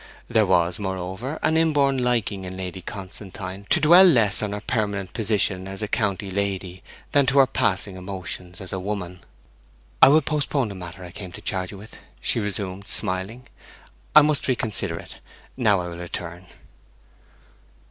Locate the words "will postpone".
10.09-10.69